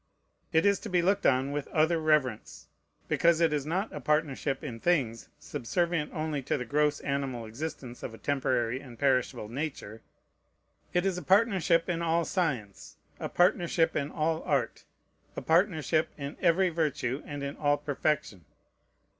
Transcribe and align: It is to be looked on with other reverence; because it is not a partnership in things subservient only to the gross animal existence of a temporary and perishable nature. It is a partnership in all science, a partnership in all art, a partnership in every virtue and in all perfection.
It 0.51 0.65
is 0.65 0.79
to 0.79 0.89
be 0.89 1.03
looked 1.03 1.27
on 1.27 1.51
with 1.51 1.67
other 1.67 1.99
reverence; 1.99 2.67
because 3.07 3.39
it 3.39 3.53
is 3.53 3.67
not 3.67 3.93
a 3.93 3.99
partnership 4.01 4.63
in 4.63 4.79
things 4.79 5.29
subservient 5.39 6.11
only 6.11 6.41
to 6.41 6.57
the 6.57 6.65
gross 6.65 7.01
animal 7.01 7.45
existence 7.45 8.01
of 8.01 8.11
a 8.11 8.17
temporary 8.17 8.81
and 8.81 8.97
perishable 8.97 9.47
nature. 9.47 10.01
It 10.91 11.05
is 11.05 11.19
a 11.19 11.21
partnership 11.21 11.87
in 11.87 12.01
all 12.01 12.25
science, 12.25 12.97
a 13.19 13.29
partnership 13.29 13.95
in 13.95 14.09
all 14.09 14.41
art, 14.41 14.85
a 15.35 15.41
partnership 15.43 16.09
in 16.17 16.35
every 16.41 16.69
virtue 16.69 17.21
and 17.23 17.43
in 17.43 17.55
all 17.55 17.77
perfection. 17.77 18.45